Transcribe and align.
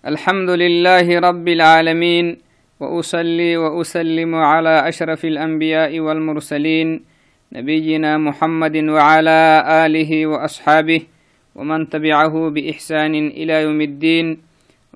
الحمد 0.00 0.50
لله 0.50 1.04
رب 1.20 1.48
العالمين 1.48 2.26
وأصلي 2.80 3.56
وأسلم 3.56 4.34
على 4.34 4.88
أشرف 4.88 5.24
الأنبياء 5.24 6.00
والمرسلين 6.00 7.04
نبينا 7.52 8.18
محمد 8.18 8.76
وعلى 8.76 9.40
آله 9.84 10.26
وأصحابه 10.26 11.00
ومن 11.54 11.88
تبعه 11.92 12.34
بإحسان 12.48 13.14
إلى 13.14 13.62
يوم 13.62 13.80
الدين. 13.80 14.26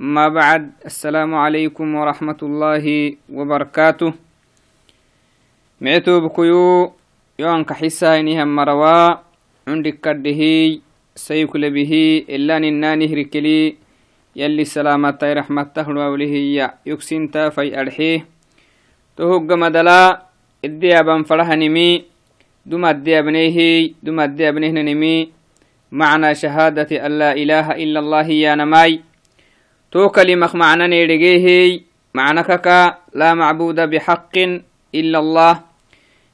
أما 0.01 0.29
بعد 0.29 0.73
السلام 0.87 1.35
عليكم 1.35 1.95
ورحمة 1.95 2.41
الله 2.43 2.85
وبركاته. 3.29 4.13
معتو 5.81 6.21
بكيو 6.21 6.93
يوان 7.39 7.65
كحسا 7.65 8.21
إنهم 8.21 8.57
مروا 8.57 9.21
عندك 9.69 10.01
كده 10.01 10.41
سيكل 11.15 11.63
به 11.71 11.93
إلا 12.29 12.59
ننانه 12.59 13.11
ركلي 13.15 13.84
يلي 14.37 14.65
سلامتي 14.65 15.33
رحمته 15.33 15.89
وولهي 15.89 16.71
يكسنتا 16.87 17.49
في 17.49 17.81
أرحيه 17.81 18.27
تهج 19.17 19.53
مدلا 19.53 20.23
أبن 20.65 21.23
فرح 21.23 21.49
نمي 21.49 22.05
دم 22.67 22.85
أدي 22.85 23.19
أبنيه 23.19 23.91
دم 24.03 24.21
أدي 24.21 24.49
أبنيه 24.49 24.71
نمي 24.71 25.29
معنى 25.93 26.35
شهادة 26.35 27.07
أن 27.07 27.19
لا 27.19 27.33
إله 27.33 27.71
إلا 27.71 27.99
الله 28.01 28.27
يا 28.29 28.55
نماي. 28.55 29.01
تو 29.93 30.09
كلمة 30.09 30.51
معنى 30.55 30.89
نيرجيه 30.89 31.81
معنى 32.15 32.43
كك 32.43 32.67
لا 33.15 33.35
معبود 33.35 33.81
بحق 33.81 34.37
إلا 34.95 35.19
الله. 35.19 35.61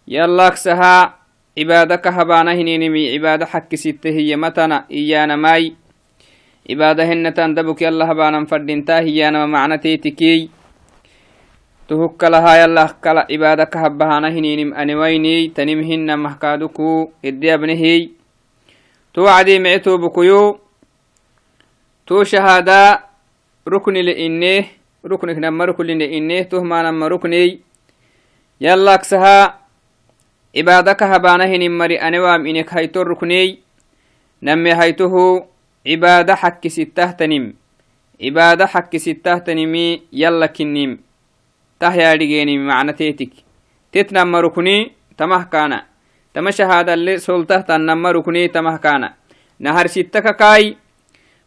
يلاك 0.08 0.56
سها 0.56 1.14
عبادك 1.58 2.06
هبانا 2.06 2.52
هنينمي 2.52 3.12
عبادة 3.12 3.46
حق 3.46 3.74
ستة 3.74 4.10
هي 4.10 4.36
متنا 4.36 4.84
إيانا 4.90 5.36
ماي 5.36 5.74
عبادة 6.70 7.04
هن 7.04 7.34
تندبك 7.34 7.82
يلا 7.82 8.12
بانا 8.12 8.44
فردنتا 8.46 8.98
هي 8.98 9.28
أنا 9.28 9.46
معنى 9.46 9.78
تيتكي 9.78 10.50
تهك 11.88 12.24
لها 12.24 12.62
يلا 12.62 12.86
كلا 13.04 13.26
عبادة 13.30 13.64
كهبهانا 13.64 14.28
هنينم 14.28 14.74
أنويني. 14.74 15.48
تنمهن 15.48 16.18
محكادكو 16.18 17.10
إدي 17.24 17.54
أبنهي. 17.54 18.08
تو 19.14 19.26
عدي 19.26 19.58
معتو 19.58 19.98
بكيو. 19.98 20.58
تو 22.06 22.24
شهادة 22.24 23.00
ركن 23.68 23.94
لإنه. 23.94 24.64
ركنك 25.06 25.38
نما 25.38 25.64
ركن 25.64 25.86
لإنه. 25.86 26.42
تو 26.42 26.62
ما 26.62 26.82
نما 26.82 27.08
ركني. 27.08 27.60
يلا 28.60 28.96
كسها 28.96 29.58
عبادة 30.56 30.92
كهبانا 30.92 31.44
هنم 31.44 31.78
مري 31.78 31.98
cibaada 35.84 36.36
xakkisittahtanim 36.36 37.52
cibaada 38.20 38.66
xakkisittahtanimi 38.66 40.02
yalla 40.12 40.48
kinnim. 40.48 40.98
Tah 41.78 41.96
yaadhigeenimi 41.96 42.64
macnateetik 42.64 43.32
titnamma 43.92 44.40
ruknii 44.40 44.92
tamah 45.16 45.48
kaana. 45.48 45.84
Tama 46.32 46.52
shahaadalle 46.52 47.18
soltahtannamma 47.18 48.12
ruknii 48.12 48.48
tamah 48.48 48.78
kaana. 48.80 49.14
Naharsittaka 49.58 50.34
kaay 50.34 50.76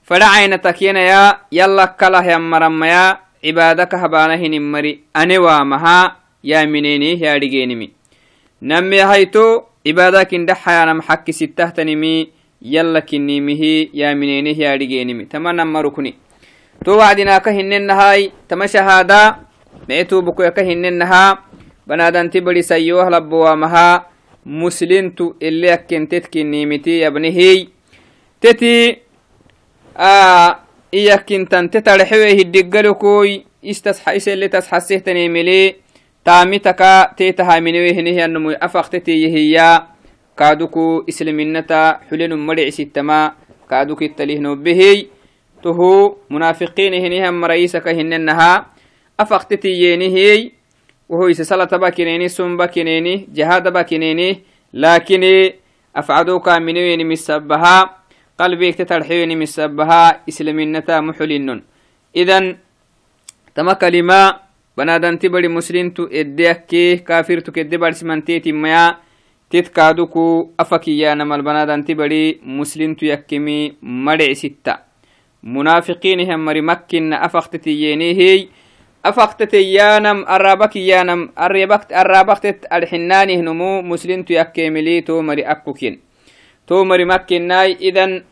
fadhacayna 0.04 0.58
takyanayaa 0.58 1.48
yallakkalahyammarammayaa 1.52 3.18
cibaadaka 3.42 3.98
habaanahinimmari 3.98 5.04
ane 5.14 5.38
waamahaa 5.38 6.16
yaamineeni 6.44 7.22
yaadhigeenimi 7.22 7.88
nammiyahayto 8.62 9.70
cibaadaakindhaxayaanam 9.86 11.02
xakkisittahtanimi 11.08 12.14
yalla 12.64 13.02
kinimihi 13.02 13.90
yaamineenih 13.94 14.60
yaadhigenimi 14.60 15.26
tama 15.26 15.54
nammarukni 15.54 16.16
to 16.86 16.98
wacdinaaka 16.98 17.52
hinenahai 17.52 18.32
tama 18.48 18.68
shahada 18.68 19.38
meetubukoyaka 19.88 20.64
hinenaha 20.64 21.38
banadanti 21.88 22.42
badisayoh 22.42 23.10
labbowamaha 23.10 24.06
muslintu 24.46 25.36
ili 25.40 25.68
yakkentet 25.68 26.30
kinimiti 26.30 27.00
yabnihiy 27.00 27.68
teti 28.40 28.98
iyakkintante 30.92 31.82
tarxewe 31.82 32.34
hiddiggalukoy 32.36 33.40
isele 34.16 34.50
tasxasehtanimili 34.50 35.76
taami 36.24 36.60
taka 36.60 37.14
teetahaminewehinihiyanumoy 37.16 38.56
afaqtetiyehiyya 38.60 39.93
كادوكو 40.38 41.06
إسلامنتا 41.10 42.00
حلين 42.10 42.34
مرع 42.34 42.70
ستما 42.70 43.20
كادوك 43.70 44.04
التليه 44.04 44.40
نوبهي 44.40 45.08
تهو 45.64 46.16
منافقين 46.30 46.94
هنهم 46.94 47.46
رئيسك 47.46 47.88
هننها 47.88 48.66
أفقتتي 49.20 49.70
ينهي 49.70 50.52
وهو 51.10 51.28
يسسلة 51.28 51.66
باكينيني 51.66 52.28
سم 52.28 52.58
باكينيني 52.58 53.30
جهاد 53.34 53.74
باكينيني 53.74 54.30
لكن 54.74 55.24
أفعدوك 55.96 56.50
من 56.50 56.78
وين 56.78 57.02
مسبها 57.08 57.78
قلبك 58.40 58.76
تترحيني 58.76 59.36
مسبها 59.36 60.04
إسلامنتا 60.30 61.00
محلين 61.02 61.62
إذن 62.16 62.58
تما 63.56 63.74
كلمة 63.74 64.22
بنادن 64.78 65.20
تبري 65.20 65.48
مسلم 65.48 65.90
تو 65.90 66.04
إديك 66.10 67.04
كافر 67.08 67.40
تو 67.40 67.52
كدبر 67.52 67.92
سمنتيتي 67.92 68.52
ميا 68.52 68.98
تتكادوكو 69.54 70.50
أفكيانا 70.60 71.36
البنادان 71.36 71.86
تبري 71.86 72.40
مسلم 72.46 72.96
يكمي 73.02 73.74
مرع 73.82 74.34
ستة. 74.34 74.76
منافقين 75.44 76.20
هم 76.32 76.46
مري 76.46 76.62
مكن 76.62 77.14
أفختتيينيهي 77.14 78.48
أفختتيانم 79.06 80.26
الرابكيانم 80.30 81.30
الرابكت 81.40 81.94
الرابكت 81.94 82.68
الحناني 82.74 83.38
نمو 83.38 83.82
مسلم 83.82 84.26
يكملي 84.30 85.02
تو 85.02 85.22
مري 85.22 85.42
أكوكين. 85.42 86.00
تو 86.68 86.84
مري 86.84 87.06
مكن 87.06 87.42
ناي. 87.48 87.78
إذن 87.82 88.24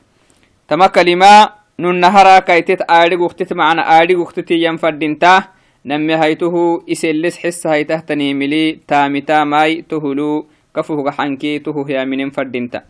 تما 0.68 0.88
كلمة 0.88 1.50
ننهرا 1.80 2.40
كيتت 2.40 2.82
آرق 2.92 3.20
وقتت 3.20 3.54
معنا 3.54 4.02
آرق 4.02 4.20
وقتت 4.20 4.52
ينفردنتا 4.52 5.44
نمي 5.86 6.16
هيته 6.16 6.84
إسلس 6.92 7.38
حس 7.38 7.68
هيته 7.68 8.00
تنيملي 8.00 8.80
تامتا 8.88 9.44
ماي 9.44 9.82
تهلو 9.90 10.48
كفوه 10.76 11.12
حنكي 11.12 11.60
توه 11.60 11.92
يا 11.92 12.06
من 12.06 12.30
فردنتا 12.30 12.82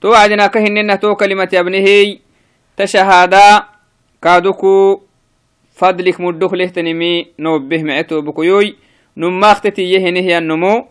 تو 0.00 0.14
عدنا 0.14 0.46
كهننا 0.46 0.94
تو 0.94 1.14
كلمة 1.14 1.48
ابنه 1.54 2.18
تشهادا 2.76 3.62
كادوكو 4.22 5.00
فضلك 5.74 6.20
مدوخ 6.20 6.54
له 6.54 6.66
تنمي 6.66 7.26
نوبه 7.38 7.82
معتو 7.82 8.20
بكيوي 8.20 8.76
نما 9.16 9.52
اختتي 9.52 9.82
يا 9.92 10.38
النمو 10.38 10.86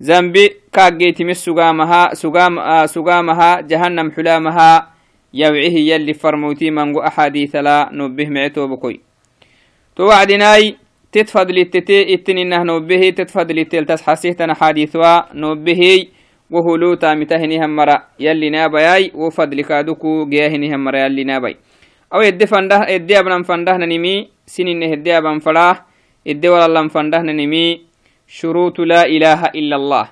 زنبي 0.00 0.50
كاجيتي 0.72 1.24
مس 1.24 1.44
سقامها 1.44 2.14
سقام 2.14 2.86
سقامها 2.86 3.60
جهنم 3.60 4.10
حلامها 4.12 4.92
يوعيه 5.34 5.94
يلي 5.94 6.14
فرموتي 6.14 6.70
منغو 6.70 7.00
أحاديث 7.00 7.56
لا 7.56 7.88
نوبه 7.92 8.28
معتو 8.28 8.66
بكوي 8.66 9.00
تو 9.96 10.10
وعدناي 11.16 11.24
تتفضل 11.24 11.58
التتي 11.58 12.14
اتنينه 12.14 12.62
نوبه 12.62 13.10
تتفضل 13.10 13.58
التلتس 13.58 14.02
حسيتنا 14.02 14.54
حديثوا 14.54 15.32
نوبه 15.34 16.06
وهلو 16.50 16.94
تامتهني 16.94 17.64
همرا. 17.64 17.96
يلي 18.20 18.50
نابياي 18.50 19.12
وفضل 19.14 19.60
كادوكو 19.60 20.28
جيهني 20.28 20.74
همرا. 20.74 20.98
يلي 20.98 21.24
نابي 21.24 21.56
أو 22.14 22.20
يدي 22.20 22.46
فنده 22.46 22.88
يدي 22.88 23.18
أبنان 23.18 23.42
فنده 23.42 23.76
ننمي. 23.76 24.28
سنين 24.46 24.82
يدي 24.82 25.18
أبن 25.18 25.38
فلاه 25.38 25.84
يدي 26.26 26.48
ولا 26.48 26.88
فنده 26.88 27.18
ننمي. 27.22 27.80
شروط 28.28 28.80
لا 28.80 29.06
إله 29.06 29.40
إلا 29.56 29.76
الله. 29.76 30.06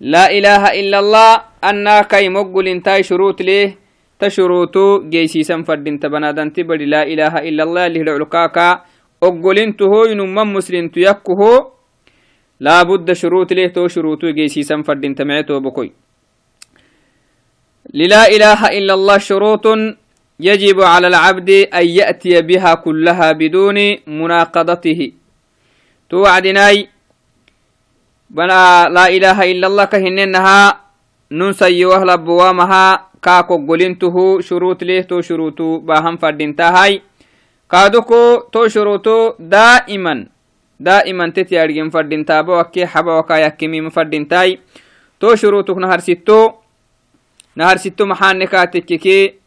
لا 0.00 0.30
إله 0.30 0.62
إلا 0.80 0.98
الله. 0.98 1.32
أنا 1.64 2.02
كي 2.02 2.28
مقل 2.28 2.68
انتاي 2.68 3.02
شروط 3.02 3.42
ليه 3.42 3.78
تشروطو 4.18 5.10
جيسيسا 5.10 5.62
فردين 5.62 5.98
تبنادان 6.00 6.52
تبدي 6.52 6.84
لا 6.84 7.02
إله 7.02 7.34
إلا 7.48 7.62
الله. 7.62 7.86
اللي 7.86 8.02
لعلكاكا 8.02 8.89
oggolintu 9.20 9.90
hoynumman 9.92 10.48
muslimtu 10.48 11.00
yakkuho 11.00 11.72
laabudda 12.60 13.14
shuruut 13.14 13.50
leh 13.50 13.72
to 13.72 13.88
shuruutu 13.88 14.32
geysiisan 14.36 14.84
fadhintamece 14.84 15.60
bokoy 15.60 15.90
للا 17.94 18.30
إله 18.30 18.60
إلا 18.78 18.94
الله 18.94 19.18
شروط 19.18 19.66
يجب 20.40 20.78
على 20.78 21.06
العبد 21.06 21.50
أن 21.74 21.86
يأتي 21.86 22.42
بها 22.42 22.74
كلها 22.74 23.32
بدون 23.32 23.78
مناقضته 24.06 25.00
توعدناي 26.10 26.88
بنا 28.30 28.88
لا 28.88 29.06
إله 29.08 29.38
إلا 29.52 29.66
الله 29.66 29.84
كهننها 29.84 30.60
ننسي 31.32 31.84
وهلا 31.84 32.14
بوامها 32.14 32.86
كاكو 33.22 33.66
قلنته 33.66 34.16
شروط 34.40 34.84
له 34.84 35.00
تو 35.10 35.20
شروط 35.20 35.58
باهم 35.82 36.16
فردنتهاي 36.16 37.09
kaadoko 37.70 38.50
to 38.52 38.68
shoroto 38.68 39.16
daa'iman 39.38 40.28
daa'iman 40.80 41.32
tet 41.32 41.50
yaadhigen 41.56 41.90
fadhintaaba 41.90 42.60
wakke 42.60 42.84
haba 42.84 43.16
waka 43.20 43.38
yakkimima 43.46 43.90
fadhintaai 43.90 44.58
to 45.20 45.36
shorotok 45.36 45.78
naharsitto 45.84 46.38
naharsitto 47.56 48.06
maxaane 48.06 48.46
kaatekkeke 48.46 49.40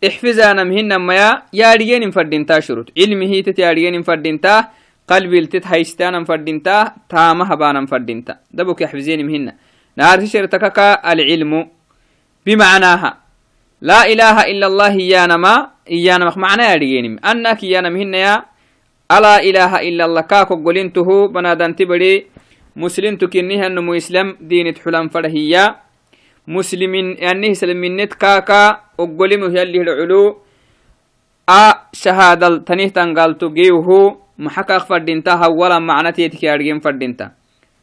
ميا 0.00 1.42
ياريين 1.52 2.10
فردينتا 2.10 2.60
شروط 2.60 2.88
علمه 2.98 3.40
تت 3.40 3.58
ياريين 3.58 4.02
فردينتا 4.02 4.68
قلبي 5.08 5.38
التت 5.38 5.66
هيستانا 5.66 6.24
فردينتا 6.24 6.92
تاما 7.08 7.44
هبانا 7.54 7.86
فردينتا 7.86 8.36
دبك 8.50 8.80
يحفزين 8.80 9.26
مهن 9.26 9.52
نار 9.96 10.26
شرتك 10.26 10.78
العلم 11.04 11.52
بمعناها 12.46 13.10
لا 13.80 14.04
إله 14.04 14.36
إلا 14.52 14.66
الله 14.66 14.92
إيانا 15.00 15.36
ما 15.36 15.54
إيانا 15.88 16.36
معنى 16.36 16.62
ياريين 16.62 17.24
أنك 17.24 17.64
إيانا 17.64 17.88
مهن 17.88 18.14
يا 18.14 18.44
ألا 19.08 19.40
إله 19.40 19.72
إلا 19.88 20.04
الله. 20.04 20.20
كاكو 20.20 20.54
قلنته 20.60 21.08
بنادان 21.32 21.72
تبري. 21.76 22.26
مسلم 22.76 23.16
تكنيها 23.16 23.66
أنه 23.66 23.96
إسلام 23.96 24.36
دينة 24.40 24.74
حلم 24.84 25.08
فرهية 25.08 25.64
مسلمين 26.48 27.06
يعني 27.18 27.54
سلمينت 27.54 28.14
كاكا 28.14 28.62
أقولمه 29.00 29.50
يلي 29.58 29.80
العلو 29.82 30.38
أ 31.48 31.90
شهادة 31.92 32.62
تنيه 32.68 32.88
تنقالتو 32.94 33.48
جيوه 33.50 33.88
محكا 34.38 34.78
فردينتا 34.78 35.46
ولا 35.46 35.78
معنى 35.78 36.12
تيتك 36.12 36.42
يارجين 36.42 36.78
فردينتا. 36.80 37.26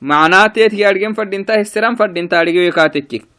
معنى 0.01 0.49
تيتك 0.49 0.79
يارجين 0.79 1.13
فردينتا 1.13 1.61
هسرام 1.61 1.95
فردينتا 1.95 2.41
أرجيو 2.41 2.71
كاتكك 2.71 3.36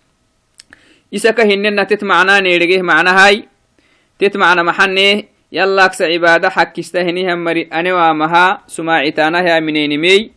حكستهني 6.50 7.32
هم 7.32 7.44
مري 7.44 7.62
أنا 7.72 7.94
وامها 7.94 8.62
سماعتانا 8.66 9.40
يا 9.48 9.60
منين 9.60 10.00
مي. 10.00 10.30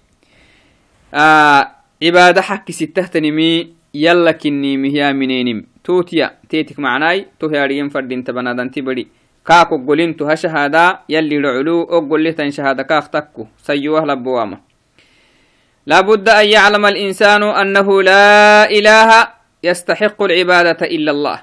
آه 1.14 1.72
عبادة 2.04 2.42
حكي 2.42 2.74
ستهتنمي 2.74 3.74
يلا 3.94 4.32
كني 4.32 4.78
مهيا 4.78 5.12
منينم 5.12 5.66
توتيا. 5.84 6.32
تيتك 6.50 6.80
معناي. 6.80 7.26
تو 7.40 7.48
هياريين 7.48 7.90
فردين 7.90 8.24
تبنادان 8.24 8.72
تبري. 8.72 9.08
كاكو 9.48 9.78
قولين 9.88 10.18
تو 10.18 10.26
هشهادا 10.26 11.00
يلي 11.10 11.38
رعلو. 11.38 11.84
أقول 11.84 12.24
له 12.24 12.32
تنشهادا 12.32 12.84
كاك 12.84 13.08
تكو. 13.08 13.48
سيوه 13.64 14.06
لبواما 14.06 14.58
لابد 15.86 16.30
أن 16.30 16.46
يعلم 16.46 16.86
الإنسان 16.86 17.44
أنه 17.44 18.02
لا 18.02 18.70
إله 18.70 19.41
يستحق 19.64 20.22
العبادة 20.22 20.82
إلا 20.86 21.12
الله. 21.12 21.38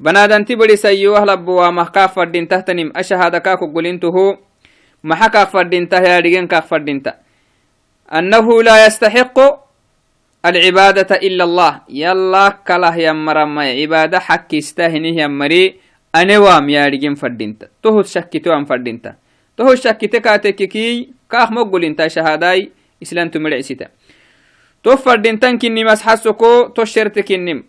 بنادان 0.00 0.44
تبري 0.44 0.76
سيوه 0.76 1.24
لبواما 1.24 1.84
كاك 1.84 2.10
فردين 2.10 2.48
تهتنم. 2.48 2.92
أشهادا 2.96 3.38
كاكو 3.38 3.70
محا 5.04 5.28
كاك 5.28 5.48
فردين 5.48 5.88
تهياريين 5.88 6.46
كاك 6.46 6.64
فردين 6.64 7.02
أنه 8.12 8.62
لا 8.62 8.86
يستحق 8.86 9.36
العبادة 10.46 11.10
إلا 11.16 11.44
الله. 11.44 11.72
يلا 11.88 12.48
كله 12.68 12.96
يمرم 12.96 13.58
عبادة 13.58 14.18
حق 14.18 14.54
يستهنه 14.54 15.20
يمري. 15.22 15.84
أنوام 16.14 16.68
يا 16.70 16.86
رجيم 16.86 17.14
فردينت 17.18 17.66
تهو 17.82 18.02
شكتو 18.02 18.54
أم 18.54 18.64
فردينت 18.70 19.18
تهو 19.58 19.74
شكتك 19.74 20.22
كاتككي 20.22 21.10
كاخ 21.30 21.50
مقول 21.50 21.84
انت 21.84 22.06
شهاداي 22.06 22.70
إسلام 23.02 23.28
تمرعسيتا 23.34 23.88
تو 24.84 24.96
فردينتن 24.96 25.58
كني 25.58 25.84
مسحسكو 25.84 26.68
تو 26.68 26.84
شرتكنم 26.84 27.64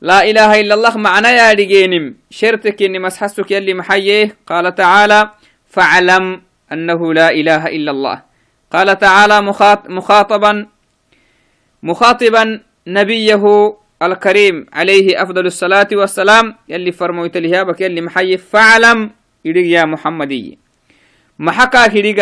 لا 0.00 0.22
إله 0.30 0.60
إلا 0.60 0.74
الله 0.74 0.96
معنى 0.96 1.28
يا 1.28 1.52
رجينم 1.52 2.14
شرتكني 2.30 2.98
مسحسك 2.98 3.50
يلي 3.50 3.74
محيه 3.74 4.36
قال 4.46 4.74
تعالى 4.74 5.30
فاعلم 5.66 6.42
أنه 6.72 7.14
لا 7.14 7.28
إله 7.30 7.66
إلا 7.66 7.90
الله. 7.90 8.22
قال 8.72 8.98
تعالى 8.98 9.36
مخاطبا 9.88 10.66
مخاطبا 11.82 12.60
نبيه 12.86 13.44
الكريم 14.02 14.66
عليه 14.72 15.22
أفضل 15.22 15.46
الصلاة 15.46 15.88
والسلام. 15.92 16.54
يلي 16.68 16.92
فرمويت 16.92 17.36
لهابك 17.36 17.80
يلي 17.80 18.00
محي 18.00 18.36
فعلم 18.36 19.10
إريق 19.46 19.66
يا 19.66 19.84
محمدي. 19.84 20.58
محكا 21.38 21.84
إريق 21.84 22.20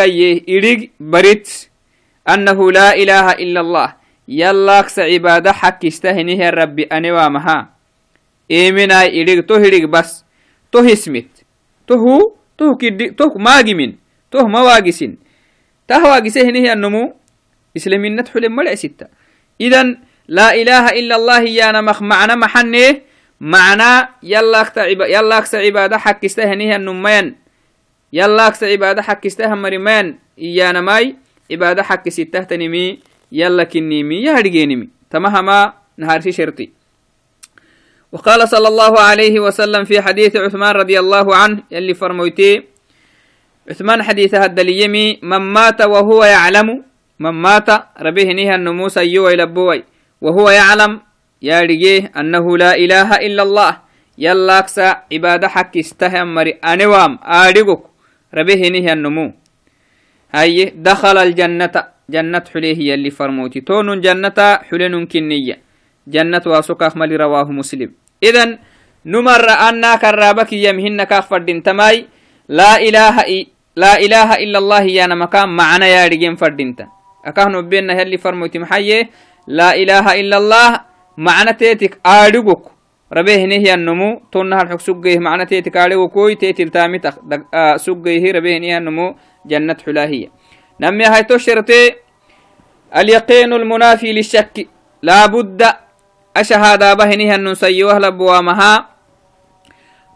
إريق 0.49 0.89
بريت. 0.99 1.69
أنه 2.29 2.71
لا 2.71 2.95
إله 2.95 3.31
إلا 3.31 3.61
الله. 3.61 4.02
يلا 4.27 4.79
أكس 4.79 4.99
عبادة 4.99 5.51
حق 5.51 5.85
استهنه 5.85 6.49
الرب 6.49 6.79
أنوا 6.79 7.27
مها 7.27 7.69
إيمنا 8.51 9.05
إريق 9.05 9.45
تو 9.45 9.55
إريق 9.55 9.85
بس 9.89 10.25
تو 10.71 10.79
اسمت 10.79 11.45
تو 11.87 12.35
تو 12.57 12.75
كدي 12.75 13.09
تو 13.09 13.29
ماجمين 13.37 13.97
تو 14.31 14.47
مواجسين 14.47 15.17
تهواجسه 15.87 16.41
هنه 16.41 16.73
النمو 16.73 17.13
إسلامين 17.77 18.15
ندخل 18.15 18.49
ملع 18.49 18.75
ستة 18.75 19.07
إذا 19.61 19.97
لا 20.27 20.55
إله 20.55 20.85
إلا 20.89 21.15
الله 21.15 21.41
يا 21.41 21.71
نمخ 21.71 22.01
معنا 22.01 22.35
محنه 22.35 23.01
معنا 23.41 24.09
يلا 24.23 24.61
اكتعب 24.61 25.01
يلا 25.01 25.37
إكس 25.37 25.55
عبادة 25.55 25.97
حق 25.97 26.25
استهنيه 26.25 26.75
النمين 26.75 27.35
يلا 33.33 33.63
كنيمي 33.63 34.21
يا 34.23 34.37
رجينمي 34.37 34.89
تمهما 35.09 35.73
نهار 35.97 36.21
في 36.21 36.31
شرطي. 36.31 36.69
وقال 38.13 38.49
صلى 38.49 38.67
الله 38.67 38.93
عليه 38.99 39.39
وسلم 39.39 39.83
في 39.89 40.01
حديث 40.01 40.35
عثمان 40.35 40.75
رضي 40.75 40.99
الله 40.99 41.35
عنه 41.35 41.63
يلي 41.71 41.93
فرمويتي 41.93 42.63
عثمان 43.69 44.03
حديثها 44.03 44.45
الدليمي 44.45 45.19
من 45.25 45.41
مات 45.41 45.81
وهو 45.81 46.23
يعلم 46.23 46.83
من 47.19 47.29
مات 47.29 47.69
ربيه 48.01 48.29
نيها 48.33 48.55
النموس 48.55 48.97
أيوة 48.97 49.31
يلبوي 49.31 49.83
وهو 50.21 50.49
يعلم 50.49 51.01
يا 51.41 51.61
رجيه 51.61 52.11
أنه 52.17 52.57
لا 52.57 52.75
إله 52.75 53.09
إلا 53.17 53.43
الله. 53.43 53.71
يلا 54.17 54.59
أكسى 54.59 54.95
عبادة 55.13 55.47
حق 55.47 55.77
استهم 55.77 56.33
مري 56.35 56.51
أنوام 56.51 57.19
آرقك 57.25 57.81
ربيه 58.33 58.69
نيها 58.69 58.93
النمو 58.93 59.33
هاي 60.35 60.73
دخل 60.75 61.17
الجنة. 61.17 61.92
جنة 62.09 62.43
حليه 62.53 62.79
يلي 62.91 63.09
فرموتي. 63.09 63.61
تون 63.61 64.01
جنة 64.01 64.39
حلن 64.69 65.05
كنية. 65.05 65.57
جنة 66.07 66.41
واسوك 66.45 66.83
ملي 66.95 67.15
رواه 67.15 67.51
مسلم. 67.51 67.91
إذن 68.23 68.59
نمر 69.05 69.49
أنا 69.49 69.95
كرابك 69.95 70.53
يمهن 70.53 71.03
كافر 71.03 71.59
تماي. 71.59 72.05
لا 72.49 72.75
إله 72.77 73.45
لا 73.75 73.97
إله 73.97 74.29
إلا 74.43 74.57
الله 74.59 74.81
يا 74.81 75.07
مكان 75.07 75.49
معنا 75.49 75.87
يا 75.87 76.07
رجيم 76.07 76.35
فردينتا 76.35 76.87
أكهنو 77.25 77.61
بينا 77.61 77.93
هلي 77.93 78.17
فرموتي 78.17 78.59
محيي. 78.59 79.09
لا 79.47 79.75
إله 79.75 80.05
إلا 80.19 80.37
الله 80.37 80.69
معنى 81.17 81.53
تيتك 81.53 81.99
آدقك 82.05 82.63
ربيه 83.13 83.45
نهي 83.45 83.73
النمو. 83.73 84.21
تنها 84.31 84.61
الحق 84.61 84.79
سقيه 84.79 85.19
معنى 85.19 85.45
تيتك 85.45 85.77
آدقك 85.77 86.11
كوي 86.11 86.35
تيتل 86.35 86.69
تامي 86.69 86.99
آه 87.53 87.75
سقيه 87.77 88.31
ربيه 88.31 88.57
نهي 88.57 88.77
النمو. 88.77 89.15
جنة 89.45 89.77
حلاهية 89.85 90.42
نمي 90.79 91.05
هاي 91.05 91.23
تشرتي 91.23 91.95
اليقين 92.97 93.53
المنافي 93.53 94.13
للشك 94.13 94.67
لا 95.01 95.25
بد 95.25 95.61
أشهد 96.37 96.97
بهنه 96.97 97.35
النسي 97.35 97.83
وهل 97.83 98.11
بوامها 98.11 98.89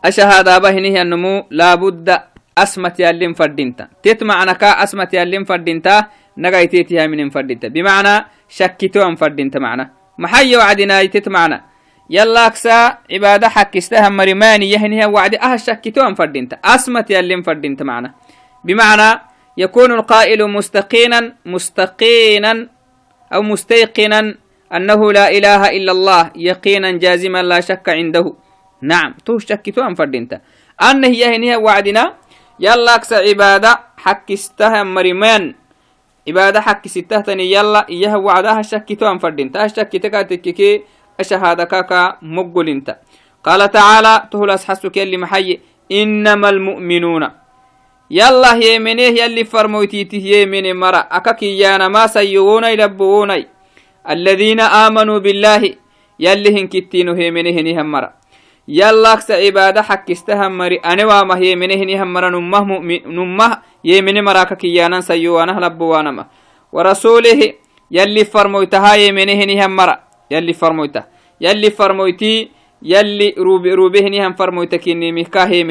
أشهد 0.05 0.61
بهنه 0.61 1.01
النمو 1.01 1.45
لا 1.49 1.75
بد 1.75 2.19
أسمت 2.57 2.99
يالين 2.99 3.33
فردينتا. 3.33 3.87
تت 4.03 4.23
معنى 4.23 4.53
كا 4.53 4.83
أسمت 4.83 5.13
يالين 5.13 5.45
فردينتا 5.45 6.05
نغايتيتها 6.37 7.07
من 7.07 7.29
فردينتا. 7.29 7.67
بمعنى 7.67 8.25
شكتو 8.49 9.07
أن 9.07 9.15
فردينتا 9.15 9.59
معنى. 9.59 9.93
محي 10.17 10.55
وعدنا 10.57 11.01
يتت 11.01 11.29
معنى. 11.29 11.61
يلا 12.09 12.47
أكسا 12.47 12.97
عبادة 13.11 13.49
حق 13.49 13.77
استهم 13.77 14.17
مريماني 14.17 14.71
يهنها 14.71 15.05
وعد 15.05 15.35
أه 15.35 15.55
شكتو 15.55 16.01
أن 16.01 16.15
فردينتا. 16.15 16.57
أسمت 16.65 17.09
يالين 17.09 17.41
فردينتا 17.41 17.83
معنى. 17.83 18.13
بمعنى 18.63 19.21
يكون 19.57 19.91
القائل 19.91 20.47
مستقينا 20.47 21.33
مستقينا 21.45 22.67
أو 23.33 23.41
مستيقنا 23.41 24.35
أنه 24.73 25.13
لا 25.13 25.29
إله 25.29 25.61
إلا 25.77 25.91
الله 25.91 26.31
يقينا 26.35 26.91
جازما 26.91 27.43
لا 27.43 27.59
شك 27.59 27.89
عنده. 27.89 28.33
نعم 28.81 29.15
تو 29.25 29.39
شكتو 29.39 29.81
أن 29.81 29.95
فردينتا 29.95 30.39
أنه 30.81 31.07
يهنها 31.07 31.57
وعدنا. 31.57 32.13
يلا 32.59 32.95
أكس 32.95 33.13
عبادة 33.13 33.79
حق 33.97 34.31
استهم 34.31 34.93
مريمان 34.93 35.55
عبادة 36.27 36.61
حق 36.61 36.87
ستهتني 36.87 37.51
يلا 37.51 37.89
إياه 37.89 38.17
وعدها 38.17 38.61
شكتو 38.61 39.11
أن 39.11 39.17
فردين 39.17 39.51
تاش 39.51 39.73
شكتك 39.73 40.13
تككي 40.29 40.81
أشهادة 41.19 41.63
كاكا 41.63 42.17
مقل 42.21 42.69
انت. 42.69 42.97
قال 43.43 43.71
تعالى 43.71 44.27
تهلس 44.31 44.65
حسك 44.65 44.97
يلي 44.97 45.17
محي 45.17 45.59
إنما 45.91 46.49
المؤمنون. 46.49 47.46
يلا 48.11 48.51
يمنيه 48.55 49.23
يلي 49.23 49.43
فرموتيته 49.43 50.17
يمن 50.17 50.75
مرا 50.75 50.97
أككي 50.97 51.59
يانا 51.59 51.87
ما 51.87 52.07
سيغون 52.07 52.63
يلبغون 52.63 53.31
الذين 54.09 54.59
آمنوا 54.59 55.19
بالله 55.19 55.73
يلي 56.19 56.49
هنكتينو 56.61 57.13
يمنيه 57.15 57.61
نهم 57.61 57.91
مرا 57.91 58.13
يلاكس 58.67 59.31
عبادة 59.31 59.81
حق 59.81 60.11
استهمري 60.11 60.75
أنا 60.75 61.05
وما 61.05 61.37
هي 61.37 61.55
منهني 61.55 62.03
همر 62.03 62.29
نمه 62.29 62.79
نمه 63.07 63.57
يمني 63.83 64.21
مراك 64.21 64.53
كيانا 64.53 65.01
سيوانا 65.01 66.11
ما 66.11 66.25
ورسوله 66.71 67.53
يلي 67.91 68.25
فرموتها 68.25 68.95
يمنهني 68.95 69.65
همر 69.65 69.89
يلي 70.31 70.53
فرموته 70.53 71.03
يلي 71.41 71.69
فرموتي 71.71 72.49
يلي 72.81 73.35
روبي 73.37 73.73
روبهنهم 73.73 74.33
فرموتكني 74.33 75.11
مكاهي 75.11 75.63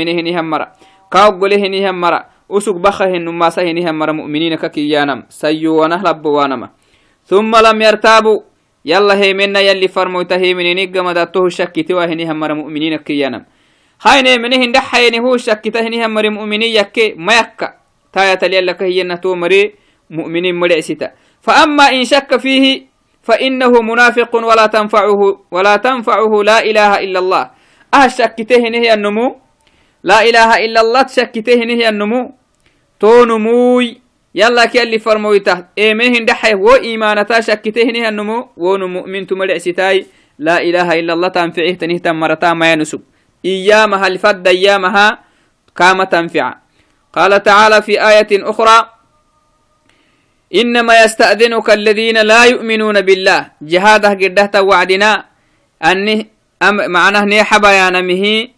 منهنهم 1.14 2.00
مرة 2.00 2.00
كاوغلهنهم 2.00 2.00
مرة 2.00 2.24
أسوك 2.50 2.76
بخهن 2.76 3.28
ما 3.28 3.50
سهنهم 3.50 3.98
مرة 3.98 4.12
مؤمنين 4.12 4.54
ككيانم 4.54 5.26
سيو 5.28 5.82
ونهلب 5.82 6.26
وانما 6.26 6.68
ثم 7.24 7.56
لم 7.56 7.82
يرتابوا 7.82 8.40
يلا 8.84 9.14
هي 9.14 9.34
منا 9.34 9.60
يلي 9.60 9.88
فرموته 9.88 10.54
من 10.54 10.76
نجم 10.76 11.10
دته 11.10 11.48
شكتي 11.48 11.94
وهنهم 11.94 12.40
مرة 12.40 12.54
مؤمنين 12.54 12.96
كيانم 12.96 13.44
هاي 14.02 14.38
منهن 14.38 14.72
دحين 14.72 15.14
هو 15.20 15.36
شكته 15.36 15.80
هنهم 15.80 16.14
مرة 16.14 16.28
مؤمنين 16.28 16.62
يكي 16.62 17.14
ما 17.18 17.38
يكا 17.38 17.68
تايا 18.12 18.34
تليلك 18.34 18.82
هي 18.82 19.02
نتو 19.02 19.34
مري 19.34 19.74
مؤمنين 20.10 20.54
مرعستا 20.54 21.10
فأما 21.40 21.84
إن 21.92 22.04
شك 22.04 22.36
فيه 22.36 22.86
فإنه 23.22 23.72
منافق 23.82 24.36
ولا 24.36 24.66
تنفعه 24.66 25.20
ولا 25.50 25.76
تنفعه 25.76 26.32
لا 26.42 26.58
إله 26.62 26.90
إلا 27.04 27.18
الله 27.18 27.50
أه 27.94 28.08
شكته 28.08 28.56
هي 28.56 28.94
النمو 28.94 29.45
لا 30.06 30.22
إله 30.22 30.50
إلا 30.64 30.80
الله 30.86 31.02
تشكته 31.02 31.58
هي 31.66 31.88
النمو. 31.90 32.22
تو 33.02 33.26
نموي 33.26 34.00
يلا 34.34 34.64
كي 34.70 34.98
فرمويته 35.02 35.74
إيمهن 35.74 36.24
دحي. 36.24 36.54
و 36.54 36.78
إيمانتا 36.78 37.40
شكته 37.42 37.82
هي 37.90 38.08
النمو. 38.08 38.54
ونمو 38.56 38.86
مؤمن 39.02 39.26
تمرعسيتاي 39.26 40.06
لا 40.38 40.62
إله 40.62 40.88
إلا 41.02 41.12
الله 41.12 41.28
تنفعه 41.28 41.74
تنه 41.80 41.98
تمرتا 41.98 42.54
ما 42.54 42.72
ينسب 42.72 43.02
إيامها 43.44 44.08
لفد 44.08 44.46
أيامها 44.46 45.06
كام 45.74 45.98
تنفع. 46.04 46.46
قال 47.12 47.42
تعالى 47.42 47.82
في 47.82 47.94
آية 47.98 48.30
أخرى 48.30 48.78
إنما 50.54 50.94
يستأذنك 51.04 51.68
الذين 51.70 52.18
لا 52.22 52.44
يؤمنون 52.44 53.00
بالله. 53.00 53.40
جهادة 53.62 54.10
قده 54.14 54.62
وعدنا. 54.62 55.24
أنه 55.82 56.24
أم 56.62 56.76
معناه 56.90 57.24
نيحبا 57.24 57.70
يا 57.70 57.90
نمه 57.90 58.55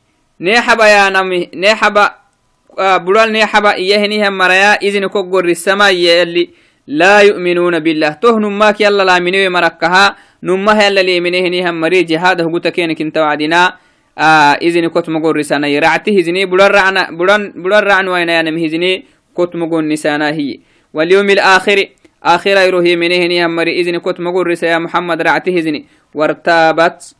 يا 8.80 8.90
لا 8.90 9.18
منوي 9.18 9.48
مركها 9.48 10.16
نمها 10.42 10.86
يلا 10.86 11.00
لي 11.00 11.20
منهنهم 11.20 11.80
مري 11.80 12.02
جهاده 12.02 12.44
قتكين 12.54 12.94
كنت 12.94 13.18
وعدنا 13.18 13.76
آه 14.18 14.52
إذن 14.62 14.88
كت 14.88 15.08
مقر 15.08 15.36
رسانا 15.36 15.66
يرعته 15.66 16.12
إذني 16.12 16.46
بلال 16.46 16.74
رعنا 16.74 17.10
بلال 17.10 17.52
بلال 17.62 17.86
رعنا 17.86 18.12
وين 18.12 18.28
يا 18.28 18.42
نمه 18.42 18.64
إذني 18.64 19.04
كت 19.36 19.56
مقر 19.56 19.80
نسانا 19.80 20.28
هي 20.30 20.58
واليوم 20.94 21.30
الآخر 21.30 21.78
آخر 22.24 22.56
يروه 22.56 22.96
منهني 22.96 23.46
همري 23.46 23.80
إذن 23.80 23.98
كنت 23.98 24.20
مقول 24.20 24.56
يا 24.62 24.78
محمد 24.78 25.22
رعته 25.22 25.52
إذن 25.52 25.84
وارتابت 26.14 27.14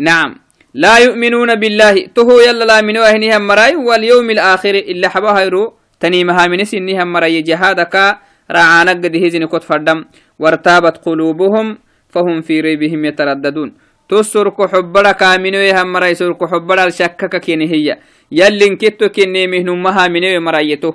نعم 0.00 0.47
لا 0.78 0.94
يؤمنون 1.02 1.50
بالله. 1.58 2.14
تهو 2.14 2.38
يلا 2.46 2.64
لا 2.70 2.78
من 2.86 2.96
وهني 3.02 3.36
همراي 3.36 3.74
واليوم 3.76 4.30
الآخر 4.30 4.74
إلا 4.74 5.08
حبها 5.08 5.40
يرو 5.50 5.74
تنيمها 6.00 6.46
من 6.46 6.62
سني 6.64 6.94
همراي 7.02 7.42
جهادك 7.42 7.94
رعانا 8.46 8.92
قد 9.02 9.14
هزن 9.16 9.44
كنت 9.50 9.64
فردم. 9.66 9.98
وارتابت 10.38 10.96
قلوبهم 11.04 11.66
فهم 12.14 12.40
في 12.46 12.60
ريبهم 12.60 13.04
يترددون. 13.04 13.68
تسرك 14.08 14.58
حبرا 14.70 15.12
كامنوي 15.12 15.72
همراي 15.74 16.14
سرك 16.14 16.40
حبرا 16.50 16.84
الشكك 16.84 17.34
كين 17.42 17.60
هي. 17.60 17.98
يلين 18.32 18.76
كتو 18.76 19.08
كيني 19.08 19.46
مهنمها 19.46 20.08
منوي 20.08 20.38
مرايته 20.38 20.94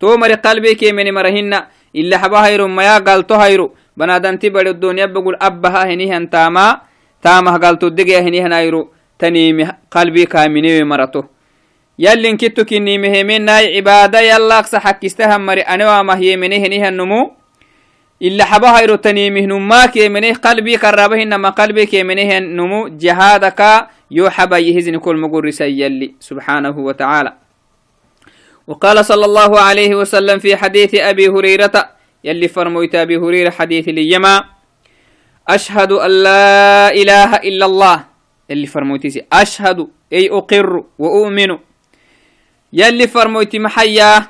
تو. 0.00 0.16
مري 0.16 0.34
قلبي 0.34 0.74
كي 0.74 0.92
من 0.92 1.10
مرهن. 1.10 1.52
إلا 1.96 2.18
حبا 2.18 2.46
هيرو. 2.46 2.68
ميا 2.68 2.98
قالتو 2.98 3.34
هيرو. 3.34 3.74
بنادنتي 3.96 4.48
بڑي 4.54 4.70
الدنيا 4.70 5.06
بقول 5.06 5.36
أبها 5.42 5.82
هنيهن 5.90 6.30
تاما. 6.30 6.80
تاما 7.22 7.56
قالتو 7.56 7.88
دقيا 7.88 8.20
هنيهن 8.20 8.52
هيرو. 8.52 8.95
تنيمي 9.18 9.68
قلبي 9.90 10.26
كامني 10.26 10.84
مرتو. 10.84 11.22
يلي 11.98 12.36
كتو 12.36 12.64
كني 12.64 12.98
مهمين 12.98 13.42
ناي 13.42 13.76
عبادة 13.76 14.20
يلا 14.20 14.58
أقصى 14.58 14.78
حكستها 14.78 15.36
مري 15.38 15.60
أنا 15.60 16.02
ما 16.02 16.18
هي 16.18 16.36
مني 16.36 16.66
هنيهن 16.66 16.96
نمو. 16.96 17.32
إلا 18.22 18.44
حبا 18.44 18.78
هيرو 18.78 18.94
تنيمي 18.96 19.46
نما 19.46 19.86
كي 19.86 20.08
مني 20.08 20.32
قلبي 20.32 20.76
قربه 20.76 21.22
إنما 21.22 21.48
قلبي 21.50 21.86
كي 21.86 22.02
مني 22.02 22.40
نمو. 22.40 22.88
جهادك 22.88 23.88
يو 24.10 24.30
حبا 24.30 24.58
يهزن 24.58 24.96
كل 24.96 25.16
مقرسي 25.16 25.80
يلي 25.80 26.14
سبحانه 26.20 26.78
وتعالى. 26.78 27.32
وقال 28.66 29.04
صلى 29.04 29.24
الله 29.24 29.60
عليه 29.60 29.94
وسلم 29.94 30.38
في 30.38 30.56
حديث 30.56 30.94
أبي 30.94 31.28
هريرة 31.28 31.90
يلي 32.24 32.48
فرميت 32.48 32.94
أبي 32.94 33.16
هريرة 33.16 33.50
حديث 33.50 33.88
ليما 33.88 34.44
أشهد 35.48 35.92
أن 35.92 36.10
لا 36.10 36.90
إله 36.90 37.30
إلا 37.36 37.66
الله. 37.66 38.15
يلي 38.50 38.66
فرميت 38.66 39.26
أشهد 39.32 39.88
أي 40.12 40.30
أقر 40.30 40.84
وأؤمن. 40.98 41.58
يلي 42.72 43.06
فرميت 43.06 43.56
محيا 43.56 44.26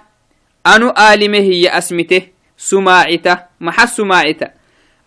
أنو 0.67 0.91
آلمه 0.91 1.39
هي 1.39 1.69
أسمته؟ 1.69 2.23
سماعته. 2.57 3.39
مح 3.61 3.85
سماعته. 3.85 4.49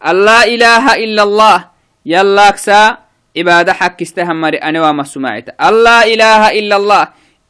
لا 0.05 0.43
إله 0.45 0.95
إلا 0.95 1.23
الله. 1.23 1.69
يلا 2.05 2.49
أكسا 2.49 2.97
عبادة 3.37 3.73
حق 3.73 4.01
استهمر 4.01 4.53
أنا 4.63 4.89
وما 4.89 5.03
سماعته. 5.03 5.69
لا 5.69 6.05
إله 6.05 6.59
إلا 6.59 6.75
الله. 6.75 7.03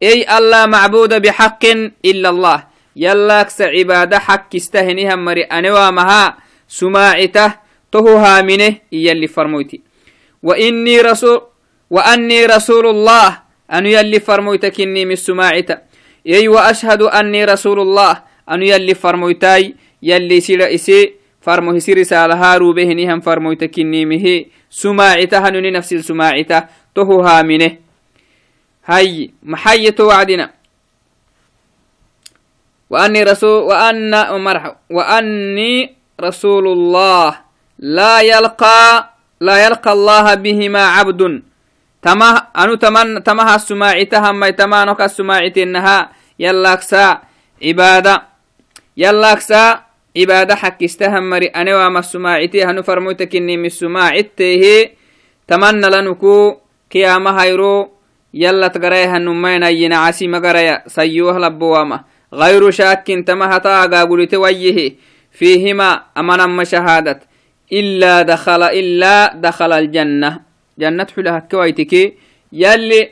أي 0.04 0.38
الله 0.38 0.66
معبود 0.66 1.22
بحق 1.22 1.66
إلا 2.06 2.30
الله. 2.30 2.64
يلاكس 2.96 3.62
عبادة 3.62 4.20
حق 4.20 4.56
استهنها 4.56 5.16
مري 5.16 5.44
أنوامها 5.44 6.38
سماعته. 6.68 7.54
تهوها 7.92 8.42
منه 8.42 8.76
يلي 8.92 9.28
فرموتي. 9.28 9.82
وإني 10.44 11.02
رسول 11.02 11.42
وأني 11.90 12.46
رسول 12.46 12.88
الله. 12.88 13.50
أن 13.70 13.86
يلي 13.86 14.20
فرموتك 14.20 14.82
إني 14.82 15.06
من 15.06 15.16
سماعته 15.16 15.78
أي 16.28 16.48
وأشهد 16.48 17.02
أني 17.02 17.46
رسول 17.46 17.80
الله. 17.80 18.14
أن 18.50 18.64
يلي 18.64 18.94
فرموتاي 18.94 19.76
يلي 20.04 20.42
سير 20.42 20.74
إسي. 20.74 21.14
فرمو 21.42 21.72
هسي 21.72 21.94
رسالها 21.94 22.58
روبهنهم 22.58 23.20
فرموتك 23.22 23.80
إني 23.80 24.06
مه. 24.06 24.46
سماعته 24.70 25.38
هنوني 25.38 25.72
نفس 25.72 25.94
السماعته 25.94 26.64
تهوها 26.96 27.42
منه 27.42 27.78
هاي 28.86 29.32
محية 29.44 29.96
وعدنا. 30.00 30.52
وأني 32.90 33.24
رسول 33.24 33.70
وأن 33.70 34.12
مرح 34.42 34.76
وأني 34.90 35.96
رسول 36.22 36.66
الله. 36.68 37.30
لا 37.80 38.22
يلقى 38.22 39.14
لا 39.40 39.66
يلقى 39.66 39.92
الله 39.94 40.34
بهما 40.34 40.84
عبد. 40.86 41.49
تما 42.02 42.30
أنو 42.58 42.76
تمن 42.76 43.24
تمها 43.24 43.56
السماعتها 43.56 44.32
ما 44.32 44.50
تمانك 44.50 45.02
السماعتنها 45.02 46.10
يلاكسا 46.40 47.22
عبادة 47.64 48.24
يلاكسا 48.98 49.84
عبادة 50.18 50.56
حق 50.56 50.84
استهمري 50.84 51.46
أنا 51.46 51.88
وما 51.88 52.00
السماعتي 52.00 52.64
هنو 52.64 52.84
فرموتك 52.84 53.36
إني 53.36 53.58
من 53.58 53.66
السماعته 53.66 54.90
تمنى 55.48 55.88
لنكو 55.90 56.58
كياما 56.90 57.44
هيرو 57.44 57.92
يلا 58.34 58.68
تقرأيها 58.68 59.18
النمين 59.18 59.64
أينا 59.64 59.98
عسي 59.98 60.28
مقرأي 60.28 60.84
سيوه 60.88 61.40
لبوامة 61.40 62.04
غير 62.34 62.72
شاك 62.72 63.08
تما 63.28 63.58
هتا 63.58 63.86
قاقلت 63.86 64.36
ويه 64.36 64.96
فيهما 65.32 66.04
أمنا 66.18 66.46
ما 66.46 66.64
شهادة 66.64 67.20
إلا 67.74 68.22
دخل 68.22 68.64
إلا 68.64 69.34
دخل 69.36 69.72
الجنة 69.74 70.49
جنة 70.80 71.08
حلها 71.16 71.40
كويتك. 71.52 71.94
يلي 72.54 73.10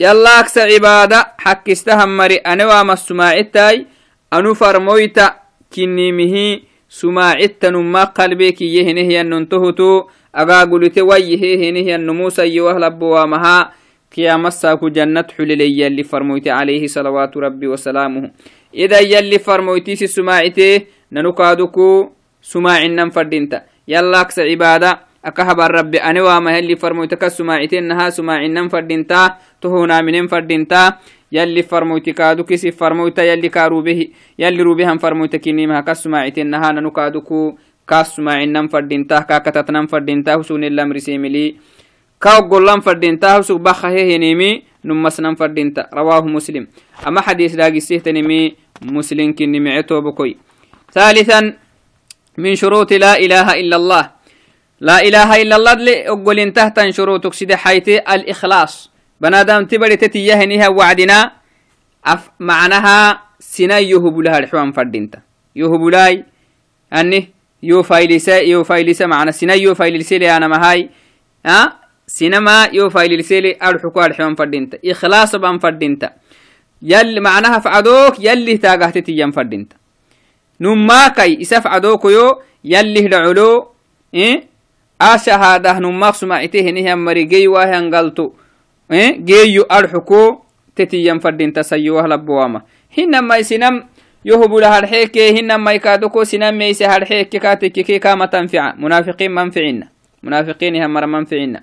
يلا 0.00 0.40
أكس 0.40 0.58
عبادة 0.58 1.20
حق 1.38 1.66
استهمري 1.70 2.36
أنا 2.36 2.64
وما 2.80 2.92
السماعتاي. 2.92 3.86
أنو 4.32 4.54
فرمويتا 4.54 5.26
كنيمه 5.72 6.60
سماعت 6.88 7.64
نما 7.64 8.04
قلبك 8.04 8.60
يهنه 8.62 9.08
يننتهتو 9.16 9.92
أقاقلت 10.34 10.98
ويه 10.98 11.42
هنه 11.60 11.94
النموس 11.96 12.38
يوه 12.38 12.78
لبوامها 12.78 13.72
قيام 14.16 14.50
ساكو 14.50 14.88
جنة 14.88 15.28
حللي 15.36 15.78
يلي 15.80 16.02
فرمويت 16.02 16.48
عليه 16.48 16.86
صلوات 16.86 17.36
ربي 17.36 17.66
وسلامه. 17.66 18.30
إذا 18.74 19.00
يلي 19.00 19.38
فرمويتي 19.38 20.06
سماعته 20.06 20.80
ننكادكو 21.12 22.10
سماع 22.42 22.86
ننفردينتا. 22.86 23.62
يلا 23.88 24.20
أكس 24.20 24.38
عبادة. 24.38 25.07
أكهب 25.24 25.60
الرب 25.60 25.94
أنا 25.94 26.22
وما 26.22 26.58
يلي 26.58 26.76
فرمويتك 26.76 27.28
سماعتين 27.28 27.88
نها 27.88 28.10
سماع 28.10 28.46
ننفردينتا 28.46 29.38
تهونا 29.60 30.00
من 30.00 30.12
ننفردينتا. 30.12 30.98
يلي 31.32 31.62
فرمويتي 31.62 32.12
كادو 32.12 32.44
كسي 32.44 32.70
فرمويتا 32.70 33.22
يلي 33.22 33.48
كارو 33.48 33.82
به 33.82 34.08
يلي 34.38 34.62
روبهم 34.62 34.98
فرمويتك 34.98 35.48
نيمها 35.48 35.80
كسماعتين 35.80 36.46
نها 36.50 36.72
ننكادكو 36.72 37.58
كاس 37.88 38.16
سماع 38.16 38.44
ننفردينتا. 38.44 39.18
كاكتت 39.28 39.70
ننفردينتا 39.70 40.38
حسون 40.38 40.64
الله 40.64 40.98
سيملي 40.98 41.56
كاو 42.20 42.48
قولان 42.48 42.80
فردينتا 42.80 43.40
سوق 43.40 43.60
بخه 43.60 43.92
هنيمي 43.92 44.62
نمسنا 44.84 45.34
فردينتا 45.34 45.92
رواه 45.94 46.24
مسلم. 46.24 46.66
أما 47.06 47.20
حديث 47.20 47.54
لاقي 47.54 47.80
سيهتنمي 47.80 48.54
مسلم 48.82 49.32
كني 49.32 49.60
معتو 49.60 50.00
بكوي 50.00 50.36
ثالثا 50.92 51.40
من 52.38 52.54
شروط 52.54 52.92
لا 52.92 53.18
إله 53.18 53.60
إلا 53.60 53.76
الله. 53.76 54.17
لا 54.80 55.02
إله 55.02 55.42
إلا 55.42 55.56
الله 55.56 55.74
لأقول 55.74 56.52
تحت 56.52 56.90
شروطك 56.90 57.34
سيدي 57.34 57.56
حيث 57.56 57.88
الإخلاص. 57.88 58.90
بنادم 59.20 59.64
تبري 59.64 59.96
تتيهنها 59.96 60.68
وعدنا. 60.68 61.32
أف 62.06 62.30
معناها 62.40 63.22
سنا 63.40 63.78
يهب 63.78 64.18
لها 64.18 64.38
الحوان 64.38 64.72
فردينتا. 64.72 65.18
يهب 65.56 65.82
لاي 65.82 66.24
أني 66.94 67.30
يو 67.62 67.82
فايلسا 67.82 68.38
يو 68.38 68.64
فايلسا 68.64 69.06
معنى 69.06 69.32
سنا 69.32 69.54
يو 69.54 69.74
فايلسا 69.74 70.14
لي 70.14 70.36
أنا 70.36 70.48
مهاي. 70.48 70.90
أه؟ 71.46 71.72
سينما 72.06 72.68
يو 72.72 72.90
فايلسا 72.90 73.34
لي 73.34 73.58
أرحكوا 73.62 74.06
الحوان 74.06 74.34
فردينتا. 74.34 74.78
إخلاص 74.86 75.36
بان 75.36 75.58
فردينتا. 75.58 76.10
يل 76.82 77.20
معناها 77.20 77.58
فعدوك 77.58 78.14
يلي 78.20 78.56
تاقهت 78.56 78.98
تيام 78.98 79.30
فردينتا. 79.30 79.76
نما 80.60 81.08
كي 81.08 81.42
إسف 81.42 81.66
عدوك 81.66 82.04
يو 82.04 82.42
يلي 82.64 83.08
دعلو 83.08 83.68
إيه؟ 84.14 84.57
Ashahaadah 84.98 85.80
numaq 85.80 86.14
sumacitehinihan 86.18 86.98
mari 86.98 87.26
gey 87.26 87.46
wahan 87.46 87.90
galto 87.90 88.34
geeyo 89.24 89.66
arxuko 89.68 90.44
tetiyan 90.74 91.20
fadinta 91.20 91.62
sayyowah 91.62 92.06
labowama 92.06 92.62
hinamai 92.90 93.44
sinam 93.44 93.86
yohobula 94.24 94.70
harxeeke 94.70 95.32
hinamai 95.32 95.78
kaadoko 95.80 96.24
sinam 96.24 96.56
meise 96.56 96.82
harxeeke 96.86 97.38
kaatekeke 97.38 97.98
kama 98.00 98.28
tanfica 98.28 98.74
munaafiqiin 98.78 99.32
manficina 99.32 99.86
munaafiqiinihan 100.22 100.90
mara 100.90 101.06
manficina 101.06 101.62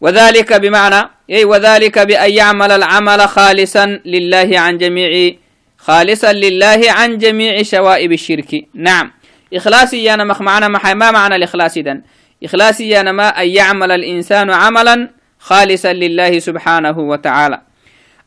وذلك 0.00 0.52
بمعنى 0.52 1.10
أي 1.30 1.44
وذلك 1.44 1.98
بأن 1.98 2.30
يعمل 2.30 2.70
العمل 2.70 3.20
خالصا 3.28 3.86
لله 4.06 4.58
عن 4.58 4.78
جميع 4.78 5.34
خالصا 5.78 6.32
لله 6.32 6.80
عن 6.88 7.18
جميع 7.18 7.62
شوائب 7.62 8.12
الشرك 8.12 8.64
نعم 8.74 9.10
إخلاصي 9.54 10.14
أنا 10.14 10.24
مخ 10.24 10.42
معنا 10.42 10.68
ما 10.68 11.10
معنى 11.10 11.36
الإخلاص 11.36 11.76
إذن 11.76 12.02
إخلاصي 12.44 13.02
نما 13.02 13.28
أن 13.28 13.48
يعمل 13.48 13.90
الإنسان 13.90 14.50
عملا 14.50 15.10
خالصا 15.38 15.92
لله 15.92 16.38
سبحانه 16.38 16.98
وتعالى. 16.98 17.58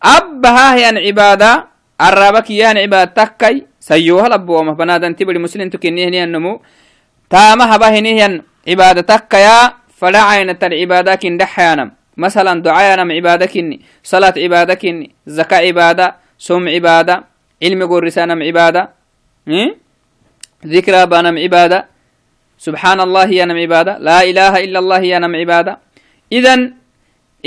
أبها 0.04 0.76
هي 0.76 0.86
عبادة 1.08 1.68
الرابك 2.02 2.50
يان 2.50 2.78
عبادة 2.78 3.12
تكي 3.24 3.66
سيوها 3.80 4.30
لبوما 4.30 4.74
بنادن 4.74 5.16
تبري 5.16 5.40
مسلم 5.40 5.70
تكنيه 5.70 6.10
نيان 6.10 6.32
نمو. 6.32 6.62
تاما 7.30 7.76
هبه 7.76 8.00
نيان 8.00 8.42
عبادة 8.68 9.02
تكيا 9.02 9.74
فلا 9.98 10.22
عينة 10.22 10.58
العبادة 10.64 11.16
كن 11.16 11.38
دحيانا 11.38 11.92
مثلا 12.18 12.62
دعاء 12.62 13.00
عبادة 13.00 13.46
كني 13.46 13.82
صلاة 14.04 14.34
عبادة 14.38 14.74
كني 14.74 15.16
زكاة 15.26 15.58
عبادة 15.58 16.16
صوم 16.38 16.70
عبادة 16.70 17.24
علم 17.64 17.84
قرسانم 17.84 18.44
عبادة 18.44 18.90
ذكرى 20.66 21.06
بانم 21.06 21.38
عبادة 21.38 21.80
سبحان 22.66 23.00
الله 23.06 23.28
يا 23.40 23.46
نم 23.50 23.58
عبادة. 23.66 23.94
لا 24.08 24.20
إله 24.30 24.54
إلا 24.66 24.80
الله 24.84 25.02
يا 25.12 25.18
نم 25.24 25.34
عبادة. 25.42 25.74
إذن 26.38 26.60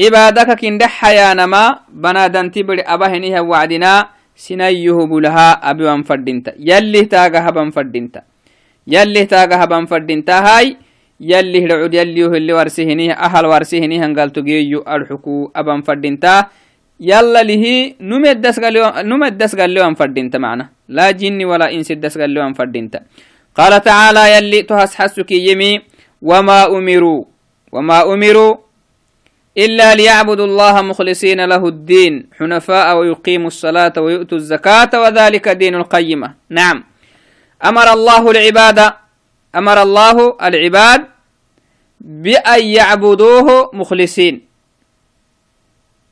عبادك 0.03 0.49
كن 0.61 0.75
دح 0.83 0.99
يا 1.19 1.29
نما 1.39 1.65
بنادن 2.03 2.47
تبر 2.55 2.79
أبهنها 2.95 3.41
وعدنا 3.51 3.93
سنيه 4.35 4.99
بلها 5.13 5.49
أبي 5.71 5.87
فردينتا 6.09 6.53
يلي 6.59 7.03
تاغا 7.13 7.41
هبن 7.47 7.71
فردينتا 7.71 8.21
يلي 8.95 9.23
تاغا 9.31 9.57
هبن 9.63 9.85
فردينتا 9.87 10.35
هاي 10.47 10.67
يلي 11.31 11.61
رعود 11.71 11.95
يلي 11.95 12.27
اللي 12.27 12.53
ورسهنيه 12.59 13.13
أهل 13.27 13.45
ورسهنيه 13.47 14.01
هنقال 14.05 14.29
تجيو 14.35 14.83
الحكو 14.95 15.55
أبن 15.61 15.81
فردينتا 15.87 16.35
يلا 17.11 17.43
له 17.49 17.65
نمد 18.11 18.39
دس 18.43 18.57
قال 18.63 18.75
نمد 19.11 19.39
دس 19.39 19.53
قال 19.55 19.71
له 19.75 19.95
فردينتا 19.95 20.39
معنا. 20.43 20.65
لا 20.97 21.11
جن 21.11 21.39
ولا 21.51 21.67
إنس 21.75 21.93
دس 22.05 22.19
قال 22.19 22.35
له 22.35 22.53
فردينتا 22.59 23.01
قال 23.57 23.83
تعالى 23.83 24.37
يلي 24.37 24.63
تهسحسك 24.63 25.31
يمي 25.31 25.83
وما 26.23 26.67
أمروا 26.67 27.25
وما 27.73 27.99
أمروا 28.03 28.57
إلا 29.59 29.95
ليعبدوا 29.95 30.47
الله 30.47 30.83
مخلصين 30.83 31.45
له 31.45 31.63
الدين 31.69 32.27
حنفاء 32.39 32.97
ويقيموا 32.97 33.47
الصلاة 33.47 33.93
ويؤتوا 33.97 34.39
الزكاة 34.39 34.91
وذلك 34.95 35.49
دين 35.49 35.75
القيمة. 35.75 36.35
نعم. 36.51 36.85
أمر 37.65 37.93
الله 37.93 38.31
العباد 38.31 38.79
أمر 39.55 39.83
الله 39.83 40.17
العباد 40.43 41.01
بأن 42.01 42.63
يعبدوه 42.65 43.71
مخلصين. 43.73 44.35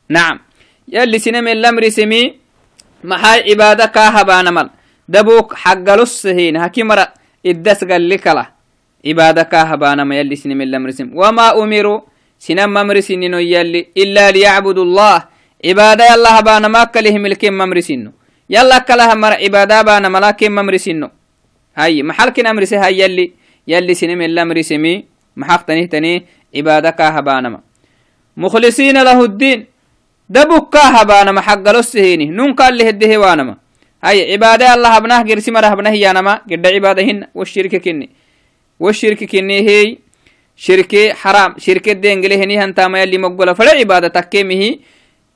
نعم. 0.09 0.39
يلي 0.89 1.19
سنم 1.19 1.49
الأمر 1.49 1.89
سمي 1.89 2.39
محاي 3.05 3.51
عبادك 3.51 3.99
هبانمل. 3.99 4.71
دبوك 5.09 5.55
حق 5.55 5.87
لسهين 5.99 6.57
هكي 6.57 6.83
مرأ 6.83 7.22
iddas 7.45 7.85
galli 7.85 8.19
kala 8.19 8.47
عبادة 9.03 9.43
كاهبانا 9.43 10.05
ما 10.05 10.15
يلي 10.19 10.37
سنم 10.37 10.61
الأمرسم 10.63 11.11
وما 11.15 11.59
أمروا 11.63 12.01
سنم 12.39 12.71
ممرسنين 12.71 13.35
يلي 13.35 13.87
إلا 13.99 14.31
ليعبدوا 14.31 14.85
الله. 14.85 15.25
عبادة 15.65 16.15
الله 16.15 16.41
بانا 16.41 16.69
ما 16.69 16.85
كلهم 16.85 17.27
الكم 17.27 17.53
ممرسنو 17.53 18.13
يلا 18.51 18.79
كلها 18.79 19.15
مر 19.15 19.33
عبادة 19.33 19.83
بانا 19.83 20.09
ملاكم 20.09 20.53
ممرسنو 20.53 21.11
هاي 21.77 22.03
محل 22.03 22.29
كن 22.31 22.47
أمرسي 22.47 22.77
هاي 22.77 22.99
يلي 23.01 23.33
يلي 23.67 23.95
سنم 23.95 24.23
الأمرسمي 24.23 25.05
محق 25.37 25.63
تنيه 25.67 25.87
تنيه 25.87 26.25
عبادة 26.57 26.91
هاي 34.05 34.33
عبادة 34.33 34.75
الله 34.75 34.97
أبناه 34.97 35.23
قرسي 35.23 35.51
مرة 35.51 35.73
أبناه 35.73 35.91
يانما 35.91 36.35
قد 36.51 36.67
عبادة 36.67 37.03
هن 37.03 37.27
والشركة 37.35 37.79
كني. 37.79 38.11
والشركة 38.81 39.27
كني 39.27 39.59
هي 39.69 39.97
شركة 40.57 41.13
حرام 41.15 41.55
شركة 41.59 41.93
دينجلي 41.93 42.37
هني 42.43 42.59
هنتاما 42.59 43.03
يلي 43.03 43.19
مقبلة 43.19 43.53
فلا 43.53 43.71
عبادة 43.71 44.09
تكيمه 44.09 44.79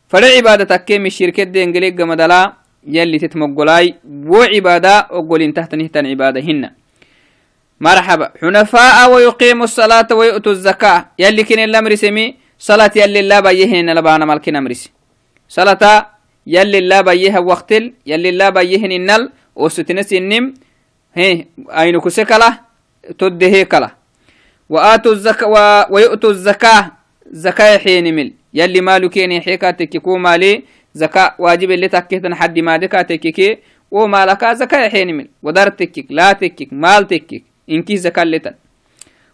فلا 0.09 0.27
عبادة 0.27 0.65
تكيمي 0.65 1.11
شركة 1.11 1.43
دينجلي 1.43 1.91
قمدلا 1.91 2.53
يلي 2.87 3.19
تتمقلاي 3.19 3.95
وعبادة 4.27 4.99
أقول 4.99 5.53
تحت 5.53 5.75
نهتن 5.75 6.07
عبادة 6.07 6.41
هن. 6.41 6.71
مرحبا. 7.81 8.33
حنفاء 8.41 9.11
ويقيموا 9.13 9.65
الصلاة 9.65 10.09
ويؤتوا 10.13 10.53
الزكاة. 10.53 11.11
يلي 11.19 11.43
كن 11.45 11.59
الأمر 11.59 11.95
سمي 11.95 12.35
صلاة 12.59 12.91
يلي 12.97 13.21
الله 13.21 13.41
بيهن 13.41 13.95
لبانا 13.95 14.25
مالكين 14.25 14.57
أمرسي 14.57 14.91
صلاة 15.49 16.16
يلي 16.47 16.81
لا 16.81 17.01
بيه 17.01 17.39
وقتل 17.39 17.93
يلي 18.07 18.31
لا 18.31 18.51
بيه 18.51 18.87
النل 18.87 19.31
وستنس 19.57 20.13
النم 20.13 20.55
هي 21.15 21.47
أين 21.71 22.01
كسكلا 22.01 22.61
تده 23.19 23.63
كلا. 23.63 23.91
وآتوا 24.69 25.13
الزكاة 25.13 25.47
و... 25.49 25.85
ويؤتوا 25.95 26.31
الزكاة 26.31 26.93
زكاة 27.31 27.79
حين 27.79 28.15
مل. 28.17 28.33
يلي 28.55 28.81
مالو 28.81 29.09
كيني 29.09 29.41
حيكاتك 29.41 29.97
كو 29.97 30.17
مالي 30.17 30.63
زكاة 30.95 31.35
واجب 31.39 31.71
اللي 31.71 31.89
تكيتن 31.89 32.35
حد 32.35 32.59
ما 32.59 32.77
دكاتك 32.77 33.21
كي 33.21 33.59
ومالك 33.91 34.45
زكاة 34.45 34.89
حين 34.89 35.17
مل. 35.17 35.29
ودار 35.43 35.69
تكك 35.69 36.07
لا 36.11 36.33
تكك 36.33 36.69
مال 36.73 37.07
تكك 37.07 37.43
إنكي 37.71 37.97
زكاة 37.97 38.25
لتن 38.25 38.55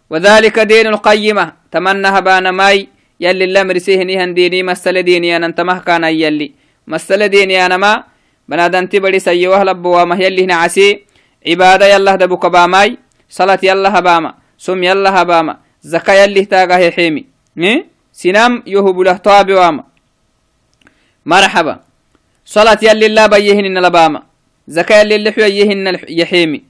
وذلك 0.09 0.59
دين 0.59 0.87
القيمة 0.87 1.53
تمنى 1.71 2.07
هبان 2.07 2.49
ماي 2.49 2.87
يلي 3.19 3.43
اللي 3.43 3.63
مرسيه 3.63 4.25
ديني 4.25 4.63
مسل 4.63 5.03
ديني 5.03 5.35
أن 5.35 5.43
انتمه 5.43 5.79
كان 5.79 6.03
يلي. 6.03 6.62
مسألة 6.87 7.27
ديني 7.27 7.65
أنا 7.65 7.77
ما 7.77 8.03
بنادنتي 8.49 8.99
بدي 8.99 9.19
سيوه 9.19 9.63
لبوا 9.63 10.03
ما 10.03 10.15
يلي 10.15 10.43
هنا 10.43 10.55
عسي 10.55 11.03
عبادة 11.47 11.85
يلا 11.93 12.15
دبوك 12.15 12.45
باماي 12.45 12.97
صلاة 13.29 13.59
يلا 13.63 13.99
هباما 13.99 14.33
سم 14.57 14.83
يلا 14.83 15.21
هباما 15.21 15.57
زكاة 15.83 16.13
يلي 16.13 16.45
تاقه 16.45 16.89
حيمي؟ 16.91 17.25
سنام 18.13 18.63
يهب 18.67 18.99
له 18.99 19.17
طاب 19.17 19.51
واما. 19.51 19.83
مرحبا. 21.25 21.79
صلاة 22.45 22.79
يلي 22.81 23.05
الله 23.05 23.27
بيهن 23.27 23.77
لباما. 23.85 24.23
زكاة 24.67 25.01
يلي 25.01 25.15
اللي 25.15 25.31
حيهن 25.31 25.99
يحيمي 26.09 26.63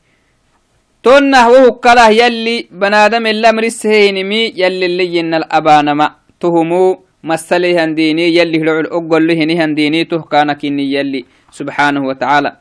تونه 1.04 1.50
وهو 1.50 1.72
كله 1.72 2.10
يلي 2.10 2.68
بنادم 2.72 3.28
اللي 3.28 3.72
هيني 3.86 4.24
مي 4.24 4.54
يلي 4.56 4.86
اللي 4.86 5.06
ين 5.16 5.34
الأبانما. 5.34 6.16
تهمو 6.40 7.03
مسلي 7.24 7.80
هنديني 7.80 8.36
يلي 8.36 8.58
لعل 8.58 8.86
أقول 8.86 9.28
له 9.28 9.44
هنديني 9.44 10.04
تهكانك 10.06 10.64
يلي. 10.64 11.26
سبحانه 11.52 12.06
وتعالى. 12.06 12.58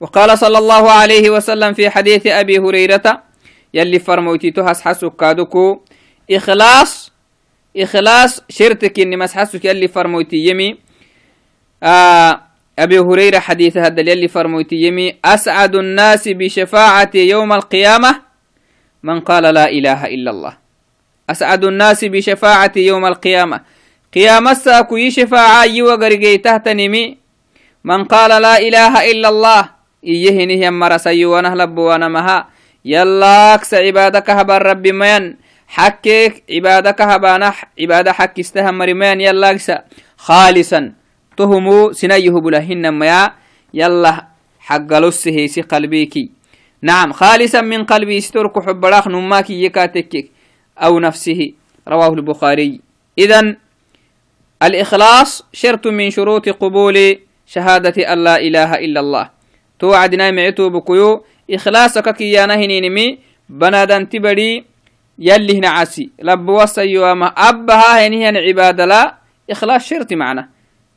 وقال 0.00 0.38
صلى 0.38 0.58
الله 0.58 0.90
عليه 0.90 1.30
وسلم 1.30 1.72
في 1.74 1.90
حديث 1.90 2.26
أبي 2.26 2.58
هريرة 2.58 3.22
يلي 3.74 3.98
فرموتي 3.98 4.50
تهس 4.50 4.80
حسك 4.80 5.12
كادوكو 5.16 5.80
إخلاص 6.30 7.12
إخلاص 7.76 8.42
شرتك 8.48 9.00
إني 9.00 9.16
مسحسك 9.16 9.64
يلي 9.64 9.88
فرموتي 9.88 10.36
يمي. 10.36 10.78
آه 11.82 12.40
أبي 12.78 12.98
هريرة 12.98 13.38
حديث 13.38 13.76
هذا 13.76 14.00
يلي 14.00 14.28
فرموتي 14.28 14.76
يمي 14.76 15.14
أسعد 15.24 15.74
الناس 15.74 16.28
بشفاعة 16.28 17.10
يوم 17.14 17.52
القيامة 17.52 18.20
من 19.02 19.20
قال 19.20 19.42
لا 19.42 19.70
إله 19.70 20.06
إلا 20.06 20.30
الله. 20.30 20.56
أسعد 21.30 21.64
الناس 21.64 22.04
بشفاعة 22.04 22.72
يوم 22.76 23.06
القيامة. 23.06 23.60
قيام 24.14 24.48
الساكو 24.48 24.96
يشفاعا 24.96 25.64
يوغرقي 25.64 26.38
تهتنمي. 26.38 27.16
من 27.84 28.04
قال 28.04 28.42
لا 28.42 28.58
إله 28.58 29.10
إلا 29.10 29.28
الله 29.28 29.62
إيهنه 30.04 30.64
يمر 30.66 30.96
سيوانا 30.96 31.54
لب 31.54 31.78
وأنا 31.78 32.08
مها 32.08 32.48
يلاك 32.84 33.64
سعبادك 33.64 34.30
هبر 34.30 34.62
رب 34.62 34.86
مين 34.86 35.36
حكيك 35.68 36.44
عبادة 36.50 36.90
كهبانا 36.90 37.52
عبادة 37.80 38.12
حك 38.12 38.38
استهم 38.38 38.78
مريمان 38.78 39.20
يلا 39.20 39.58
خالصا. 40.16 40.92
تهمو 41.36 41.92
سنيه 41.92 42.30
بلهن 42.30 42.88
ما 42.88 43.30
يلا 43.74 44.26
حق 44.60 44.92
لسه 44.92 45.46
سي 45.46 45.60
قلبيكي. 45.60 46.30
نعم 46.82 47.12
خالصا 47.12 47.60
من 47.60 47.84
قلبي 47.84 48.18
استرك 48.18 48.58
حب 48.66 48.84
راخ 48.84 49.08
نماكي 49.08 49.64
يكاتك 49.64 50.30
أو 50.78 50.98
نفسه. 50.98 51.52
رواه 51.88 52.12
البخاري. 52.12 52.80
إذن 53.18 53.56
الإخلاص 54.62 55.44
شرط 55.52 55.86
من 55.86 56.10
شروط 56.10 56.48
قبول 56.48 57.18
شهادة 57.46 58.12
أن 58.12 58.24
لا 58.24 58.40
إله 58.40 58.74
إلا 58.74 59.00
الله. 59.00 59.30
توعدنا 59.78 60.30
معتو 60.30 60.68
بكيو 60.68 61.24
إخلاصك 61.50 62.14
كيانا 62.14 62.54
هنينمي 62.54 63.18
بنادن 63.48 64.08
تبري 64.08 64.64
يلي 65.18 65.58
هنا 65.58 65.68
عسي 65.68 66.10
لب 66.22 66.48
وصيوما 66.48 67.26
أبها 67.26 68.06
هنيهن 68.06 68.36
عبادة 68.36 68.84
لا 68.84 69.14
إخلاص 69.50 69.88
شرط 69.88 70.12
معنا. 70.12 70.48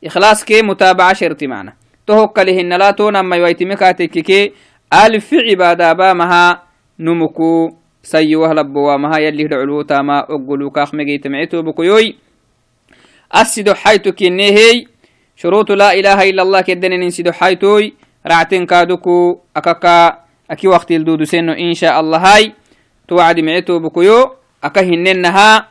إخلاص 0.04 0.44
كي 0.44 0.62
متابعة 0.62 1.12
شرط 1.12 1.44
معنا. 1.44 1.72
تهك 2.06 2.38
لهن 2.38 2.72
لا 2.72 2.90
تونا 2.90 3.22
ما 3.22 3.36
يويتمكاتك 3.36 4.10
كي 4.10 4.52
ألف 4.92 5.34
عبادة 5.34 5.92
بامها 5.92 6.62
نمكو. 6.98 7.70
سيوه 8.02 8.52
لبوا 8.52 8.96
مها 8.96 9.18
يلي 9.18 9.46
العلو 9.46 9.82
تاما 9.82 10.18
أقلو 10.18 10.70
كاخ 10.70 10.94
مجيت 10.94 11.26
معتو 11.26 11.62
بكيوي. 11.62 12.16
أسدو 13.34 13.74
حيتو 13.74 14.12
كنهي. 14.12 14.86
شروط 15.36 15.72
لا 15.72 15.90
إله 15.94 16.30
إلا 16.30 16.42
الله 16.42 16.60
كدن 16.60 16.90
ننسدو 16.90 17.32
حيتوي 17.32 17.94
رعتين 18.26 18.66
كادوكو 18.66 19.38
أكاكا 19.56 20.18
أكي 20.50 20.68
وقت 20.68 20.90
الدودو 20.90 21.24
سنو 21.24 21.52
إن 21.52 21.74
شاء 21.74 22.00
الله 22.00 22.18
هاي. 22.18 22.52
توعد 23.08 23.40
معتو 23.40 23.78
بكيو. 23.78 24.32
أكهننها 24.64 25.68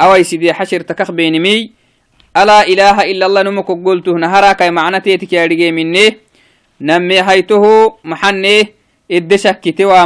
أوي 0.00 0.24
سيدي 0.24 0.52
حشر 0.52 0.80
تكخ 0.80 1.10
بينمي. 1.10 1.70
ألا 2.36 2.66
إله 2.66 2.96
إلا 3.10 3.26
الله 3.26 3.42
نمكو 3.42 3.74
قلته 3.84 4.12
نهارا 4.12 4.52
كي 4.52 4.70
معنى 4.70 5.00
تيتك 5.00 5.32
يا 5.32 5.70
مني. 5.70 6.16
نمي 6.80 7.20
هيته 7.20 7.64
محني. 8.04 8.68
إدشك 9.10 9.60
كتوا 9.60 10.04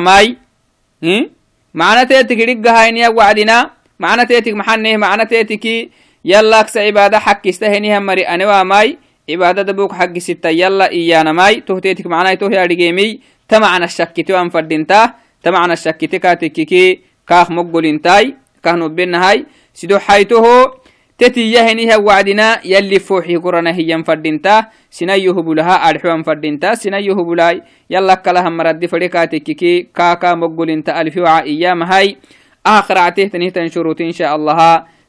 يلا 6.24 6.60
أكس 6.60 6.76
عبادة 6.76 7.18
حق 7.18 7.46
استهنيها 7.46 7.98
مري 7.98 8.22
أنا 8.22 8.62
ماي 8.62 8.98
عبادة 9.30 9.62
دبوك 9.62 9.92
حق 9.92 10.18
ستة 10.18 10.48
يلا 10.48 10.90
إيانا 10.90 11.32
ماي 11.32 11.60
تهتيتك 11.60 12.06
معنى 12.06 12.36
توه 12.36 12.52
يا 12.52 12.66
رجيمي 12.66 13.20
تمعنا 13.48 13.84
الشك 13.84 14.24
تو 14.28 14.40
أن 14.40 14.48
فردنتا 14.48 15.14
تمعنا 15.42 15.72
الشك 15.72 16.04
تكاتككي 16.04 17.00
كاخ 17.28 17.50
مقبل 17.50 17.86
انتاي 17.86 18.34
كاخ 18.62 18.74
نبنا 18.74 19.30
هاي 19.30 19.46
سيدو 19.74 19.98
حيته 19.98 20.44
تتي 21.18 21.52
يهنيها 21.52 21.96
وعدنا 21.96 22.60
يلي 22.64 22.98
فوحي 22.98 23.36
قرنا 23.36 23.74
هي 23.74 23.96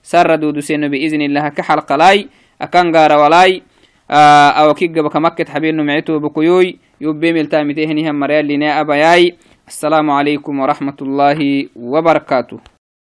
سر 0.04 0.36
دودو 0.36 0.62
بإذن 0.70 1.22
الله 1.22 1.50
كحلق 1.50 1.94
لاي 1.94 2.28
أكان 2.62 2.96
غار 2.96 3.12
ولاي 3.18 3.62
آه 4.12 4.50
أو 4.50 4.74
كيك 4.74 4.92
بكمكت 4.92 5.50
حبينو 5.50 5.84
معتو 5.84 6.20
بكيوي 6.20 6.78
يبي 7.02 7.34
ملتامتهنهم 7.34 8.20
مريال 8.20 8.48
لنا 8.48 8.82
أبياي 8.82 9.36
السلام 9.68 10.12
عليكم 10.12 10.60
ورحمة 10.60 10.98
الله 11.02 11.70
وبركاته. 11.76 12.79